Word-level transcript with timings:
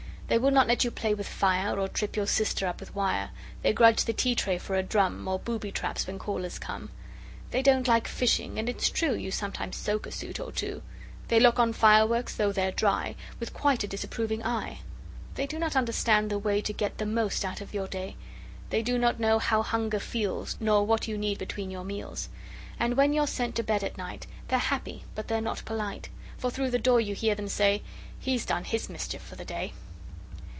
They 0.27 0.37
will 0.37 0.51
not 0.51 0.67
let 0.69 0.85
you 0.85 0.91
play 0.91 1.13
with 1.13 1.27
fire 1.27 1.77
Or 1.77 1.89
trip 1.89 2.15
your 2.15 2.25
sister 2.25 2.65
up 2.65 2.79
with 2.79 2.95
wire, 2.95 3.31
They 3.63 3.73
grudge 3.73 4.05
the 4.05 4.13
tea 4.13 4.33
tray 4.33 4.57
for 4.57 4.77
a 4.77 4.81
drum, 4.81 5.27
Or 5.27 5.37
booby 5.37 5.73
traps 5.73 6.07
when 6.07 6.19
callers 6.19 6.57
come. 6.57 6.89
They 7.49 7.61
don't 7.61 7.85
like 7.85 8.07
fishing, 8.07 8.57
and 8.57 8.69
it's 8.69 8.89
true 8.89 9.13
You 9.13 9.29
sometimes 9.29 9.75
soak 9.75 10.05
a 10.05 10.11
suit 10.13 10.39
or 10.39 10.53
two: 10.53 10.83
They 11.27 11.37
look 11.41 11.59
on 11.59 11.73
fireworks, 11.73 12.33
though 12.33 12.53
they're 12.53 12.71
dry, 12.71 13.15
With 13.41 13.51
quite 13.53 13.83
a 13.83 13.89
disapproving 13.89 14.41
eye. 14.41 14.79
They 15.35 15.45
do 15.45 15.59
not 15.59 15.75
understand 15.75 16.29
the 16.31 16.39
way 16.39 16.61
To 16.61 16.71
get 16.71 16.97
the 16.97 17.05
most 17.05 17.43
out 17.43 17.59
of 17.59 17.73
your 17.73 17.89
day: 17.89 18.15
They 18.69 18.81
do 18.81 18.97
not 18.97 19.19
know 19.19 19.37
how 19.37 19.61
hunger 19.63 19.99
feels 19.99 20.55
Nor 20.61 20.85
what 20.85 21.09
you 21.09 21.17
need 21.17 21.39
between 21.39 21.69
your 21.71 21.83
meals. 21.83 22.29
And 22.79 22.95
when 22.95 23.11
you're 23.11 23.27
sent 23.27 23.53
to 23.55 23.63
bed 23.63 23.83
at 23.83 23.97
night, 23.97 24.27
They're 24.47 24.57
happy, 24.59 25.03
but 25.13 25.27
they're 25.27 25.41
not 25.41 25.65
polite. 25.65 26.07
For 26.37 26.49
through 26.49 26.69
the 26.71 26.79
door 26.79 27.01
you 27.01 27.15
hear 27.15 27.35
them 27.35 27.49
say: 27.49 27.81
'He's 28.17 28.45
done 28.45 28.63
his 28.63 28.87
mischief 28.87 29.21
for 29.21 29.35
the 29.35 29.43
day! 29.43 29.73